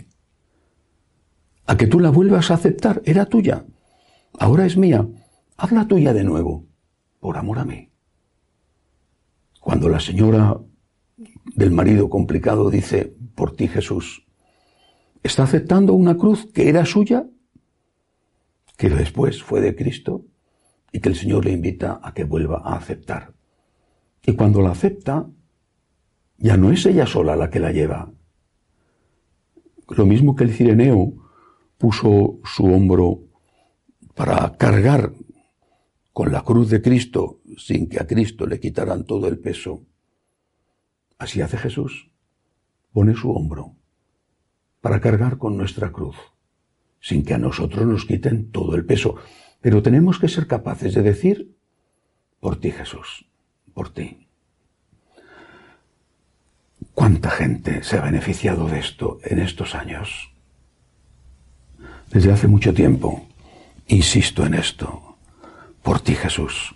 A 1.67 1.77
que 1.77 1.87
tú 1.87 2.01
la 2.01 2.11
vuelvas 2.11 2.51
a 2.51 2.55
aceptar. 2.55 3.01
Era 3.05 3.27
tuya. 3.27 3.65
Ahora 4.41 4.67
es 4.67 4.77
mía. 4.77 5.07
Hazla 5.57 5.87
tuya 5.87 6.13
de 6.13 6.25
nuevo. 6.25 6.67
Por 7.21 7.37
amor 7.37 7.61
a 7.61 7.65
mí. 7.65 7.93
Cuando 9.61 9.89
la 9.89 10.01
señora 10.01 10.59
del 11.55 11.71
marido 11.71 12.09
complicado 12.09 12.71
dice, 12.71 13.15
por 13.35 13.55
ti 13.55 13.69
Jesús, 13.69 14.27
está 15.23 15.45
aceptando 15.45 15.95
una 15.95 16.17
cruz 16.17 16.47
que 16.53 16.69
era 16.69 16.85
suya, 16.85 17.27
que 18.77 18.91
después 18.91 19.43
fue 19.43 19.61
de 19.61 19.75
Cristo, 19.75 20.25
y 20.93 21.01
que 21.01 21.09
el 21.09 21.17
Señor 21.17 21.45
le 21.45 21.53
invita 21.53 22.01
a 22.03 22.15
que 22.15 22.25
vuelva 22.25 22.63
a 22.65 22.77
aceptar. 22.77 23.35
Y 24.25 24.35
cuando 24.35 24.63
la 24.63 24.71
acepta, 24.71 25.29
ya 26.39 26.57
no 26.57 26.71
es 26.71 26.85
ella 26.87 27.07
sola 27.07 27.37
la 27.37 27.51
que 27.51 27.61
la 27.61 27.73
lleva. 27.73 28.13
Lo 29.89 30.07
mismo 30.07 30.35
que 30.35 30.45
el 30.45 30.53
cireneo 30.53 31.13
puso 31.79 32.39
su 32.45 32.65
hombro 32.65 33.21
para 34.15 34.57
cargar 34.57 35.13
con 36.13 36.33
la 36.33 36.43
cruz 36.43 36.71
de 36.71 36.81
Cristo 36.81 37.41
sin 37.59 37.89
que 37.89 38.01
a 38.01 38.07
Cristo 38.07 38.47
le 38.47 38.59
quitaran 38.59 39.05
todo 39.05 39.29
el 39.29 39.39
peso. 39.39 39.83
Así 41.19 41.41
hace 41.41 41.57
Jesús. 41.57 42.11
Pone 42.93 43.15
su 43.15 43.31
hombro 43.31 43.77
para 44.81 45.01
cargar 45.01 45.39
con 45.39 45.57
nuestra 45.57 45.93
cruz 45.93 46.17
sin 47.07 47.25
que 47.25 47.35
a 47.35 47.39
nosotros 47.39 47.87
nos 47.87 48.05
quiten 48.05 48.51
todo 48.51 48.75
el 48.75 48.85
peso. 48.85 49.15
Pero 49.61 49.81
tenemos 49.81 50.19
que 50.19 50.29
ser 50.29 50.49
capaces 50.49 50.93
de 50.93 51.03
decir, 51.03 51.57
por 52.41 52.59
ti 52.59 52.73
Jesús, 52.73 53.27
por 53.75 53.95
ti. 53.95 54.27
¿Cuánta 56.95 57.31
gente 57.31 57.85
se 57.85 57.99
ha 57.99 58.01
beneficiado 58.01 58.67
de 58.67 58.81
esto 58.81 59.21
en 59.23 59.39
estos 59.39 59.77
años? 59.77 60.33
Desde 62.11 62.33
hace 62.33 62.49
mucho 62.49 62.75
tiempo, 62.75 63.29
insisto 63.87 64.45
en 64.45 64.55
esto, 64.55 65.17
por 65.85 66.01
ti 66.01 66.17
Jesús, 66.17 66.75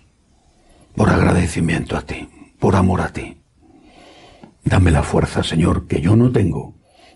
por 0.95 1.09
agradecimiento 1.09 1.97
a 1.97 2.03
ti, 2.03 2.29
por 2.57 2.77
amor 2.77 3.01
a 3.01 3.11
ti. 3.11 3.40
Dame 4.63 4.91
la 4.91 5.03
fuerza, 5.03 5.43
Señor, 5.43 5.87
que 5.87 6.01
yo 6.01 6.15
no 6.15 6.31
tengo. 6.31 6.75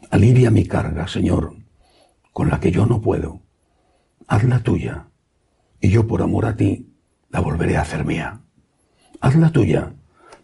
Alivia 0.10 0.50
mi 0.50 0.66
carga, 0.66 1.08
Señor, 1.08 1.56
con 2.32 2.50
la 2.50 2.60
que 2.60 2.72
yo 2.72 2.86
no 2.86 3.02
puedo. 3.02 3.42
Hazla 4.28 4.60
tuya, 4.62 5.08
y 5.80 5.90
yo 5.90 6.08
por 6.08 6.22
amor 6.22 6.46
a 6.46 6.56
ti 6.56 6.90
la 7.30 7.40
volveré 7.40 7.78
a 7.78 7.82
hacer 7.82 8.06
mía. 8.06 8.42
Hazla 9.22 9.52
tuya. 9.52 9.94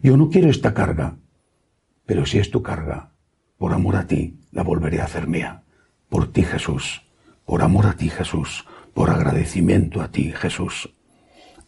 Yo 0.00 0.16
no 0.16 0.30
quiero 0.30 0.50
esta 0.50 0.74
carga, 0.74 1.16
pero 2.06 2.26
si 2.26 2.38
es 2.38 2.50
tu 2.50 2.62
carga, 2.62 3.10
por 3.58 3.72
amor 3.72 3.96
a 3.96 4.06
ti 4.06 4.38
la 4.50 4.62
volveré 4.62 5.00
a 5.00 5.04
hacer 5.04 5.26
mía. 5.26 5.62
Por 6.08 6.32
ti, 6.32 6.42
Jesús, 6.42 7.02
por 7.44 7.62
amor 7.62 7.86
a 7.86 7.94
ti, 7.94 8.10
Jesús, 8.10 8.64
por 8.94 9.10
agradecimiento 9.10 10.02
a 10.02 10.08
ti, 10.08 10.32
Jesús. 10.32 10.92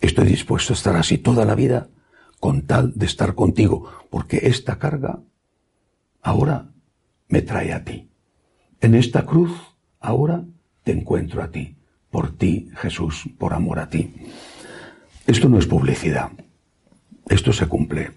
Estoy 0.00 0.26
dispuesto 0.26 0.73
a 0.73 0.76
estar 0.76 0.97
así 0.97 1.19
toda 1.19 1.45
la 1.45 1.55
vida 1.55 1.88
con 2.45 2.67
tal 2.67 2.93
de 2.95 3.07
estar 3.07 3.35
contigo, 3.35 3.91
porque 4.11 4.41
esta 4.43 4.79
carga 4.79 5.19
ahora 6.21 6.69
me 7.27 7.41
trae 7.41 7.73
a 7.73 7.85
ti. 7.85 8.11
En 8.83 8.95
esta 8.95 9.25
cruz 9.25 9.51
ahora 9.99 10.45
te 10.83 10.93
encuentro 10.93 11.43
a 11.43 11.51
ti, 11.51 11.79
por 12.11 12.37
ti, 12.37 12.69
Jesús, 12.75 13.31
por 13.39 13.55
amor 13.55 13.79
a 13.79 13.89
ti. 13.89 14.13
Esto 15.27 15.49
no 15.49 15.59
es 15.59 15.67
publicidad, 15.67 16.33
esto 17.31 17.51
se 17.55 17.67
cumple. 17.67 18.11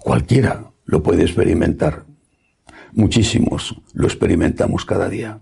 Cualquiera 0.00 0.72
lo 0.84 1.04
puede 1.04 1.22
experimentar. 1.22 2.06
Muchísimos 2.90 3.80
lo 3.92 4.08
experimentamos 4.08 4.84
cada 4.84 5.08
día. 5.08 5.38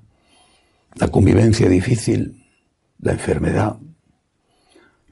La 0.97 1.09
convivencia 1.09 1.67
difícil, 1.67 2.45
la 2.99 3.12
enfermedad, 3.12 3.79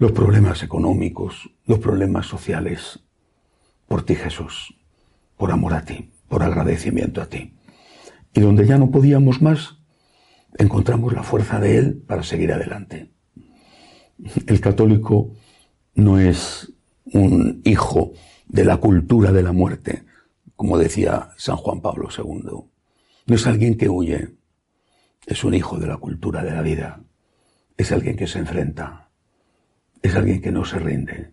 los 0.02 0.11
problemas 0.11 0.64
económicos, 0.64 1.49
los 1.64 1.78
problemas 1.78 2.26
sociales, 2.26 2.99
por 3.87 4.04
ti 4.04 4.16
Jesús, 4.16 4.75
por 5.37 5.52
amor 5.52 5.75
a 5.75 5.85
ti, 5.85 6.11
por 6.26 6.42
agradecimiento 6.42 7.23
a 7.23 7.26
ti. 7.26 7.54
Y 8.35 8.40
donde 8.40 8.66
ya 8.66 8.78
no 8.78 8.90
podíamos 8.90 9.40
más, 9.40 9.76
encontramos 10.59 11.12
la 11.12 11.23
fuerza 11.23 11.61
de 11.61 11.78
Él 11.78 12.02
para 12.04 12.25
seguir 12.25 12.52
adelante. 12.52 13.12
El 14.49 14.61
católico 14.61 15.35
no 15.94 16.18
es 16.18 16.73
un 17.12 17.62
hijo 17.62 18.11
de 18.49 18.64
la 18.64 18.78
cultura 18.78 19.30
de 19.30 19.44
la 19.44 19.52
muerte, 19.52 20.02
como 20.56 20.78
decía 20.78 21.30
San 21.37 21.59
Juan 21.59 21.80
Pablo 21.80 22.09
II. 22.11 22.64
No 23.26 23.35
es 23.37 23.47
alguien 23.47 23.76
que 23.76 23.88
huye, 23.88 24.30
es 25.26 25.44
un 25.44 25.54
hijo 25.54 25.78
de 25.78 25.87
la 25.87 25.99
cultura 25.99 26.42
de 26.42 26.50
la 26.50 26.62
vida, 26.62 27.04
es 27.76 27.92
alguien 27.92 28.16
que 28.16 28.26
se 28.26 28.40
enfrenta, 28.40 29.01
es 30.02 30.14
alguien 30.16 30.42
que 30.42 30.52
no 30.52 30.64
se 30.64 30.78
rinde, 30.78 31.32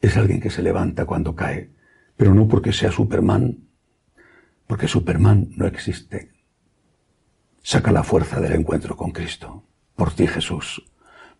es 0.00 0.16
alguien 0.16 0.40
que 0.40 0.50
se 0.50 0.62
levanta 0.62 1.04
cuando 1.04 1.36
cae, 1.36 1.70
pero 2.16 2.34
no 2.34 2.48
porque 2.48 2.72
sea 2.72 2.90
Superman, 2.90 3.68
porque 4.66 4.88
Superman 4.88 5.50
no 5.56 5.66
existe. 5.66 6.32
Saca 7.62 7.92
la 7.92 8.02
fuerza 8.02 8.40
del 8.40 8.54
encuentro 8.54 8.96
con 8.96 9.12
Cristo, 9.12 9.64
por 9.94 10.12
ti 10.12 10.26
Jesús, 10.26 10.90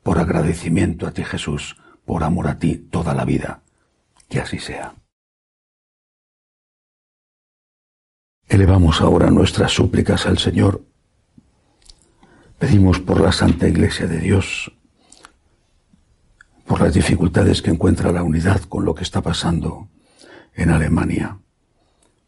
por 0.03 0.19
agradecimiento 0.19 1.07
a 1.07 1.13
ti 1.13 1.25
Jesús, 1.25 1.77
por 2.05 2.23
amor 2.23 2.49
a 2.49 2.59
ti 2.59 2.77
toda 2.77 3.15
la 3.15 3.25
vida. 3.25 3.63
Que 4.29 4.41
así 4.41 4.59
sea. 4.59 4.95
Elevamos 8.49 9.01
ahora 9.01 9.31
nuestras 9.31 9.73
súplicas 9.73 10.27
al 10.27 10.39
Señor. 10.39 10.85
Pedimos 12.59 13.01
por 13.01 13.21
la 13.21 13.33
Santa 13.33 13.67
Iglesia 13.67 14.07
de 14.07 14.19
Dios, 14.19 14.73
por 16.73 16.81
las 16.81 16.95
dificultades 16.95 17.61
que 17.61 17.71
encuentra 17.71 18.13
la 18.13 18.23
unidad 18.23 18.63
con 18.63 18.87
lo 18.87 18.95
que 18.95 19.03
está 19.03 19.21
pasando 19.21 19.89
en 20.55 20.71
Alemania, 20.71 21.37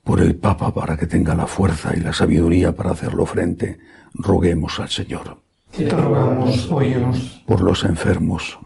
por 0.03 0.21
el 0.21 0.37
Papa 0.37 0.75
para 0.75 0.99
que 0.99 1.07
tenga 1.07 1.35
la 1.35 1.47
fuerza 1.47 1.97
y 1.97 2.01
la 2.01 2.13
sabiduría 2.13 2.77
para 2.77 2.91
hacerlo 2.91 3.25
frente, 3.25 3.79
roguemos 4.13 4.79
al 4.81 4.91
Señor. 4.91 5.41
Te 5.75 5.89
rogamos, 5.89 6.71
óyenos. 6.71 7.43
Por 7.47 7.63
los 7.63 7.85
enfermos, 7.85 8.59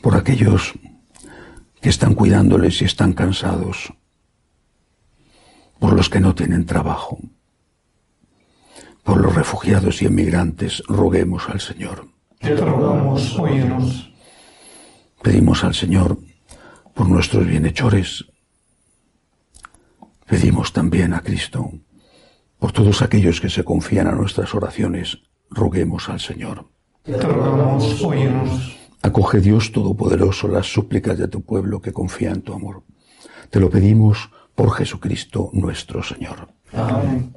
por 0.00 0.14
aquellos 0.14 0.74
que 1.80 1.88
están 1.88 2.14
cuidándoles 2.14 2.80
y 2.82 2.84
están 2.84 3.14
cansados, 3.14 3.92
por 5.80 5.94
los 5.94 6.08
que 6.08 6.20
no 6.20 6.36
tienen 6.36 6.66
trabajo, 6.66 7.18
por 9.02 9.20
los 9.20 9.34
refugiados 9.34 10.02
y 10.02 10.06
emigrantes, 10.06 10.84
roguemos 10.86 11.48
al 11.48 11.58
Señor. 11.60 12.12
Te 12.42 12.56
rogamos, 12.56 13.38
óyenos. 13.38 14.12
Pedimos 15.22 15.62
al 15.62 15.74
Señor 15.74 16.18
por 16.92 17.08
nuestros 17.08 17.46
bienhechores. 17.46 18.24
Pedimos 20.26 20.72
también 20.72 21.14
a 21.14 21.20
Cristo 21.20 21.70
por 22.58 22.72
todos 22.72 23.00
aquellos 23.00 23.40
que 23.40 23.48
se 23.48 23.62
confían 23.62 24.08
a 24.08 24.12
nuestras 24.12 24.54
oraciones. 24.56 25.18
Roguemos 25.50 26.08
al 26.08 26.18
Señor. 26.18 26.66
Te 27.04 27.16
rogamos, 27.16 28.02
óyenos. 28.02 28.76
Acoge 29.02 29.40
Dios 29.40 29.70
Todopoderoso 29.70 30.48
las 30.48 30.66
súplicas 30.66 31.18
de 31.18 31.28
tu 31.28 31.42
pueblo 31.42 31.80
que 31.80 31.92
confía 31.92 32.30
en 32.30 32.42
tu 32.42 32.54
amor. 32.54 32.82
Te 33.50 33.60
lo 33.60 33.70
pedimos 33.70 34.30
por 34.56 34.72
Jesucristo 34.72 35.50
nuestro 35.52 36.02
Señor. 36.02 36.48
Amén. 36.72 37.36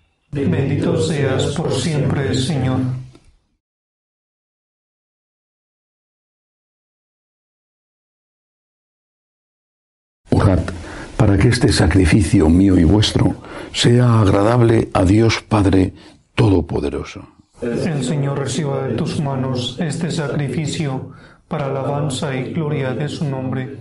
Bendito 0.31 0.97
seas 1.01 1.47
por 1.55 1.73
siempre, 1.73 2.33
Señor. 2.33 2.79
Para 11.17 11.37
que 11.37 11.49
este 11.49 11.71
sacrificio 11.71 12.49
mío 12.49 12.79
y 12.79 12.83
vuestro 12.83 13.35
sea 13.73 14.21
agradable 14.21 14.89
a 14.93 15.03
Dios 15.03 15.43
Padre 15.47 15.93
Todopoderoso. 16.33 17.27
El 17.61 18.03
Señor 18.03 18.39
reciba 18.39 18.87
de 18.87 18.95
tus 18.95 19.19
manos 19.19 19.77
este 19.79 20.09
sacrificio 20.09 21.11
para 21.47 21.65
alabanza 21.65 22.33
y 22.35 22.53
gloria 22.53 22.93
de 22.93 23.07
su 23.07 23.25
nombre, 23.25 23.77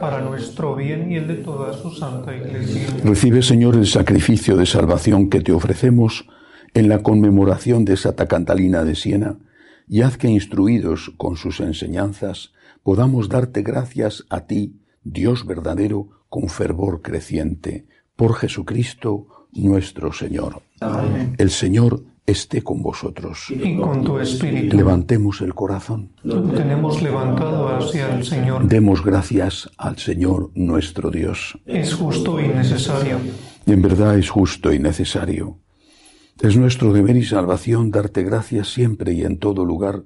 para 0.00 0.20
nuestro 0.20 0.74
bien 0.74 1.12
y 1.12 1.16
el 1.16 1.28
de 1.28 1.36
toda 1.36 1.72
su 1.74 1.90
santa 1.90 2.34
iglesia. 2.34 2.86
Recibe, 3.04 3.42
Señor, 3.42 3.76
el 3.76 3.86
sacrificio 3.86 4.56
de 4.56 4.66
salvación 4.66 5.28
que 5.28 5.40
te 5.40 5.52
ofrecemos 5.52 6.26
en 6.74 6.88
la 6.88 7.02
conmemoración 7.02 7.84
de 7.84 7.96
Santa 7.96 8.26
Catalina 8.26 8.84
de 8.84 8.94
Siena 8.94 9.38
y 9.86 10.02
haz 10.02 10.16
que 10.16 10.28
instruidos 10.28 11.12
con 11.16 11.36
sus 11.36 11.60
enseñanzas 11.60 12.52
podamos 12.82 13.28
darte 13.28 13.62
gracias 13.62 14.24
a 14.30 14.46
ti, 14.46 14.80
Dios 15.04 15.46
verdadero, 15.46 16.08
con 16.28 16.48
fervor 16.48 17.02
creciente, 17.02 17.86
por 18.16 18.34
Jesucristo 18.34 19.26
nuestro 19.52 20.12
Señor. 20.12 20.62
Amén. 20.80 21.34
El 21.38 21.50
Señor 21.50 22.04
esté 22.30 22.62
con 22.62 22.82
vosotros. 22.82 23.46
Y 23.50 23.76
con 23.76 24.04
tu 24.04 24.18
espíritu. 24.18 24.76
Levantemos 24.76 25.40
el 25.40 25.54
corazón. 25.54 26.12
Lo 26.22 26.42
tenemos 26.42 27.02
levantado 27.02 27.68
hacia 27.68 28.14
el 28.14 28.24
Señor. 28.24 28.66
Demos 28.66 29.04
gracias 29.04 29.70
al 29.76 29.98
Señor 29.98 30.50
nuestro 30.54 31.10
Dios. 31.10 31.58
Es 31.66 31.94
justo 31.94 32.40
y 32.40 32.48
necesario. 32.48 33.18
En 33.66 33.82
verdad 33.82 34.18
es 34.18 34.30
justo 34.30 34.72
y 34.72 34.78
necesario. 34.78 35.58
Es 36.40 36.56
nuestro 36.56 36.94
deber 36.94 37.16
y 37.16 37.24
salvación 37.24 37.90
darte 37.90 38.22
gracias 38.22 38.72
siempre 38.72 39.12
y 39.12 39.24
en 39.24 39.38
todo 39.38 39.66
lugar, 39.66 40.04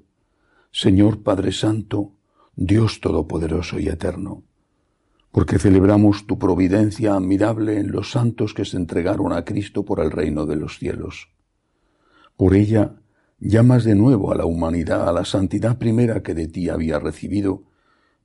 Señor 0.72 1.22
Padre 1.22 1.52
Santo, 1.52 2.16
Dios 2.56 3.00
Todopoderoso 3.00 3.78
y 3.78 3.86
Eterno, 3.86 4.42
porque 5.30 5.60
celebramos 5.60 6.26
tu 6.26 6.36
providencia 6.36 7.14
admirable 7.14 7.78
en 7.78 7.92
los 7.92 8.10
santos 8.10 8.52
que 8.52 8.64
se 8.64 8.76
entregaron 8.76 9.32
a 9.32 9.44
Cristo 9.44 9.84
por 9.84 10.00
el 10.00 10.10
reino 10.10 10.44
de 10.44 10.56
los 10.56 10.78
cielos. 10.78 11.28
Por 12.36 12.54
ella 12.54 12.96
llamas 13.38 13.84
de 13.84 13.94
nuevo 13.94 14.32
a 14.32 14.36
la 14.36 14.46
humanidad 14.46 15.08
a 15.08 15.12
la 15.12 15.24
santidad 15.24 15.78
primera 15.78 16.22
que 16.22 16.34
de 16.34 16.48
ti 16.48 16.68
había 16.68 16.98
recibido 16.98 17.64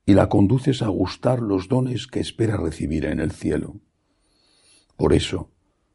y 0.06 0.14
la 0.14 0.28
conduces 0.28 0.82
a 0.82 0.88
gustar 0.88 1.40
los 1.40 1.68
dones 1.68 2.06
que 2.06 2.20
espera 2.20 2.56
recibir 2.56 3.04
en 3.04 3.20
el 3.20 3.30
cielo. 3.30 3.76
Por 4.96 5.12
eso, 5.12 5.50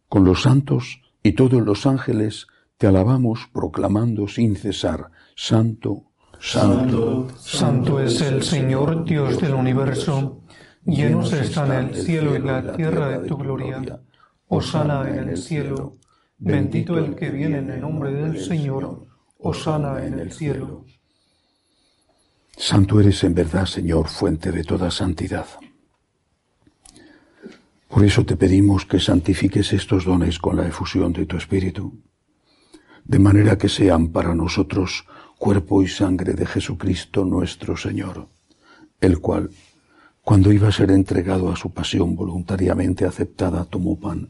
con 0.07 0.23
los 0.23 0.43
santos 0.43 1.01
y 1.23 1.33
todos 1.33 1.61
los 1.61 1.85
ángeles 1.85 2.47
te 2.77 2.87
alabamos 2.87 3.49
proclamando 3.51 4.27
sin 4.27 4.55
cesar, 4.55 5.11
Santo, 5.35 6.03
Santo, 6.39 7.27
Santo 7.37 7.99
es 7.99 8.21
el 8.21 8.43
Señor 8.43 9.05
Dios 9.05 9.39
del 9.41 9.53
universo. 9.53 10.41
Llenos 10.85 11.33
están 11.33 11.71
el 11.71 11.95
cielo 11.95 12.35
y 12.35 12.39
la 12.39 12.75
tierra 12.75 13.17
de 13.17 13.27
tu 13.27 13.37
gloria. 13.37 14.01
Osana 14.47 15.09
en 15.09 15.29
el 15.29 15.37
cielo. 15.37 15.97
Bendito 16.37 16.97
el 16.97 17.15
que 17.15 17.29
viene 17.29 17.59
en 17.59 17.69
el 17.69 17.81
nombre 17.81 18.11
del 18.11 18.43
Señor. 18.43 19.07
Osana 19.37 20.05
en 20.05 20.19
el 20.19 20.31
cielo. 20.31 20.85
Santo 22.57 22.99
eres 22.99 23.23
en 23.23 23.33
verdad, 23.33 23.65
Señor, 23.65 24.07
fuente 24.07 24.51
de 24.51 24.63
toda 24.63 24.89
santidad. 24.89 25.45
Por 27.87 28.03
eso 28.03 28.25
te 28.25 28.35
pedimos 28.35 28.85
que 28.85 28.99
santifiques 28.99 29.71
estos 29.73 30.05
dones 30.05 30.39
con 30.39 30.57
la 30.57 30.67
efusión 30.67 31.13
de 31.13 31.25
tu 31.25 31.37
Espíritu, 31.37 32.01
de 33.03 33.19
manera 33.19 33.57
que 33.57 33.69
sean 33.69 34.09
para 34.09 34.33
nosotros 34.33 35.05
cuerpo 35.37 35.83
y 35.83 35.87
sangre 35.87 36.33
de 36.33 36.45
Jesucristo 36.45 37.23
nuestro 37.23 37.77
Señor, 37.77 38.27
el 38.99 39.19
cual, 39.19 39.51
cuando 40.23 40.51
iba 40.51 40.69
a 40.69 40.71
ser 40.71 40.91
entregado 40.91 41.51
a 41.51 41.55
su 41.55 41.71
pasión 41.71 42.15
voluntariamente 42.15 43.05
aceptada, 43.05 43.65
tomó 43.65 43.99
pan, 43.99 44.29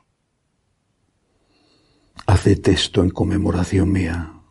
Haced 2.27 2.67
esto 2.69 3.03
en 3.03 3.09
conmemoración 3.09 3.91
mía. 3.91 4.41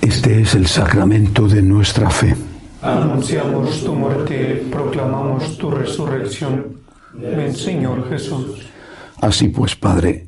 Este 0.00 0.40
es 0.40 0.54
el 0.54 0.66
sacramento 0.66 1.48
de 1.48 1.60
nuestra 1.60 2.08
fe. 2.08 2.34
Anunciamos 2.80 3.84
tu 3.84 3.92
muerte, 3.92 4.66
proclamamos 4.70 5.58
tu 5.58 5.70
resurrección. 5.70 6.78
Ven, 7.14 7.54
Señor 7.54 8.08
Jesús. 8.08 8.60
Así 9.20 9.48
pues, 9.48 9.74
Padre, 9.74 10.27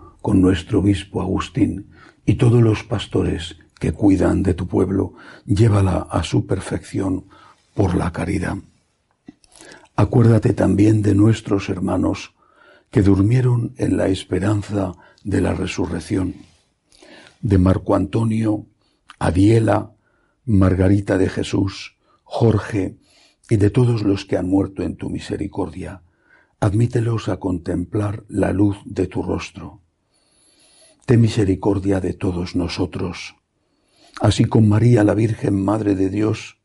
con 0.21 0.41
nuestro 0.41 0.79
obispo 0.79 1.21
Agustín 1.21 1.91
y 2.25 2.35
todos 2.35 2.61
los 2.61 2.83
pastores 2.83 3.57
que 3.79 3.91
cuidan 3.91 4.43
de 4.43 4.53
tu 4.53 4.67
pueblo, 4.67 5.13
llévala 5.45 6.07
a 6.09 6.23
su 6.23 6.45
perfección 6.45 7.25
por 7.73 7.95
la 7.95 8.11
caridad. 8.11 8.57
Acuérdate 9.95 10.53
también 10.53 11.01
de 11.01 11.15
nuestros 11.15 11.69
hermanos 11.69 12.33
que 12.91 13.01
durmieron 13.01 13.73
en 13.77 13.97
la 13.97 14.07
esperanza 14.07 14.93
de 15.23 15.41
la 15.41 15.53
resurrección, 15.53 16.35
de 17.41 17.57
Marco 17.57 17.95
Antonio, 17.95 18.67
Adiela, 19.17 19.91
Margarita 20.45 21.17
de 21.17 21.29
Jesús, 21.29 21.95
Jorge 22.23 22.97
y 23.49 23.57
de 23.57 23.69
todos 23.69 24.03
los 24.03 24.25
que 24.25 24.37
han 24.37 24.47
muerto 24.47 24.83
en 24.83 24.95
tu 24.95 25.09
misericordia. 25.09 26.01
Admítelos 26.59 27.29
a 27.29 27.37
contemplar 27.37 28.23
la 28.27 28.53
luz 28.53 28.77
de 28.85 29.07
tu 29.07 29.23
rostro. 29.23 29.80
Ten 31.05 31.21
misericordia 31.21 31.99
de 31.99 32.13
todos 32.13 32.55
nosotros, 32.55 33.35
así 34.21 34.45
con 34.45 34.69
María 34.69 35.03
la 35.03 35.13
Virgen 35.13 35.61
Madre 35.61 35.95
de 35.95 36.09
Dios, 36.09 36.59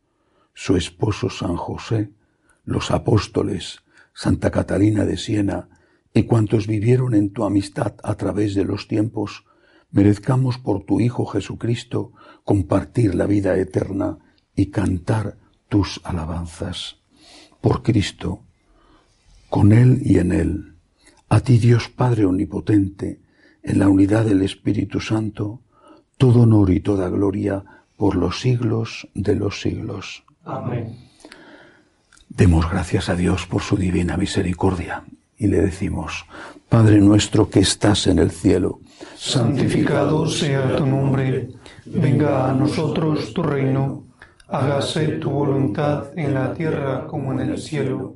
su 0.55 0.77
esposo 0.77 1.31
San 1.31 1.57
José, 1.57 2.11
los 2.64 2.90
apóstoles, 2.90 3.83
Santa 4.12 4.51
Catalina 4.51 5.05
de 5.05 5.16
Siena 5.16 5.68
y 6.14 6.25
cuantos 6.25 6.66
vivieron 6.66 7.14
en 7.14 7.31
tu 7.31 7.44
amistad 7.44 7.94
a 8.03 8.14
través 8.14 8.55
de 8.55 8.64
los 8.64 8.88
tiempos, 8.88 9.44
merezcamos 9.90 10.59
por 10.59 10.85
tu 10.85 11.01
Hijo 11.01 11.27
Jesucristo 11.27 12.12
compartir 12.44 13.14
la 13.14 13.27
vida 13.27 13.57
eterna 13.59 14.18
y 14.55 14.66
cantar 14.66 15.38
tus 15.68 16.01
alabanzas. 16.05 16.96
Por 17.61 17.83
Cristo, 17.83 18.42
con 19.51 19.72
Él 19.72 20.01
y 20.03 20.18
en 20.18 20.33
Él, 20.33 20.77
a 21.29 21.40
ti 21.40 21.59
Dios 21.59 21.88
Padre 21.88 22.25
Omnipotente, 22.25 23.20
en 23.66 23.81
la 23.81 23.88
unidad 23.88 24.24
del 24.24 24.42
Espíritu 24.42 25.00
Santo, 25.00 25.61
todo 26.16 26.42
honor 26.42 26.70
y 26.70 26.81
toda 26.81 27.09
gloria 27.09 27.64
por 27.96 28.14
los 28.14 28.40
siglos 28.40 29.09
de 29.14 29.35
los 29.35 29.61
siglos. 29.61 30.22
Amén. 30.44 30.96
Demos 32.29 32.70
gracias 32.70 33.09
a 33.09 33.16
Dios 33.16 33.46
por 33.46 33.62
su 33.62 33.76
divina 33.76 34.16
misericordia. 34.16 35.05
y 35.38 35.48
le 35.48 35.61
decimos, 35.61 36.24
Padre 36.66 36.98
nuestro 36.98 37.50
que 37.50 37.61
estás 37.61 38.07
en 38.07 38.18
el 38.18 38.31
cielo, 38.31 38.81
santificado 39.16 40.26
sea 40.26 40.76
tu 40.76 40.87
nombre, 40.87 41.50
venga 41.85 42.48
a 42.48 42.55
nosotros 42.55 43.35
tu 43.35 43.42
reino, 43.42 44.05
hágase 44.48 45.18
tu 45.18 45.29
voluntad 45.31 46.07
en 46.16 46.33
la 46.33 46.55
tierra 46.55 47.07
como 47.07 47.33
en 47.33 47.40
el 47.40 47.59
cielo. 47.59 48.14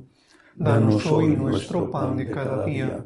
Danos 0.55 1.05
hoy 1.05 1.27
nuestro 1.35 1.91
pan 1.91 2.17
de 2.17 2.31
cada 2.31 2.65
día, 2.65 3.05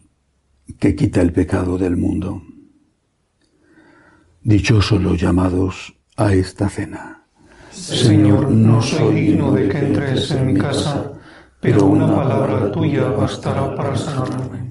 que 0.81 0.95
quita 0.95 1.21
el 1.21 1.31
pecado 1.31 1.77
del 1.77 1.95
mundo. 1.95 2.41
Dichosos 4.41 4.99
los 4.99 5.21
llamados 5.21 5.93
a 6.17 6.33
esta 6.33 6.69
cena. 6.69 7.27
Señor, 7.69 8.49
no 8.49 8.81
soy 8.81 9.13
digno 9.13 9.51
de 9.51 9.69
que 9.69 9.77
entres 9.77 10.31
en 10.31 10.47
mi 10.47 10.59
casa, 10.59 11.13
pero 11.59 11.85
una 11.85 12.07
palabra 12.07 12.71
tuya 12.71 13.09
bastará 13.09 13.75
para 13.75 13.95
sanarme. 13.95 14.70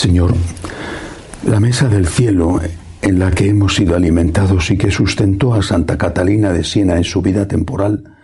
Señor, 0.00 0.32
la 1.46 1.60
mesa 1.60 1.86
del 1.86 2.06
cielo 2.06 2.58
en 3.02 3.18
la 3.18 3.30
que 3.32 3.50
hemos 3.50 3.74
sido 3.74 3.94
alimentados 3.94 4.70
y 4.70 4.78
que 4.78 4.90
sustentó 4.90 5.52
a 5.52 5.60
Santa 5.60 5.98
Catalina 5.98 6.54
de 6.54 6.64
Siena 6.64 6.96
en 6.96 7.04
su 7.04 7.20
vida 7.20 7.46
temporal, 7.46 8.16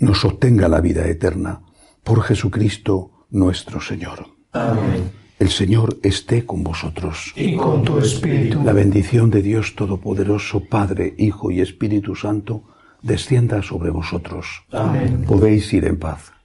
nos 0.00 0.24
obtenga 0.24 0.66
la 0.66 0.80
vida 0.80 1.06
eterna. 1.06 1.60
Por 2.02 2.22
Jesucristo 2.22 3.26
nuestro 3.30 3.80
Señor. 3.80 4.26
Amén. 4.50 5.12
El 5.38 5.50
Señor 5.50 5.98
esté 6.02 6.44
con 6.44 6.64
vosotros. 6.64 7.32
Y 7.36 7.54
con 7.54 7.84
tu 7.84 7.98
espíritu. 7.98 8.64
La 8.64 8.72
bendición 8.72 9.30
de 9.30 9.40
Dios 9.40 9.76
Todopoderoso, 9.76 10.64
Padre, 10.68 11.14
Hijo 11.16 11.52
y 11.52 11.60
Espíritu 11.60 12.16
Santo, 12.16 12.64
descienda 13.02 13.62
sobre 13.62 13.90
vosotros. 13.90 14.64
Amén. 14.72 15.26
Podéis 15.28 15.72
ir 15.72 15.84
en 15.84 15.96
paz. 15.96 16.32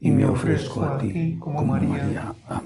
y 0.00 0.10
me 0.10 0.26
ofrezco 0.26 0.82
a 0.82 0.98
ti 0.98 1.36
como 1.40 1.64
María. 1.64 2.34
Amén. 2.48 2.65